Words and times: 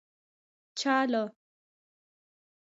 چا 0.79 0.95
له. 1.11 1.23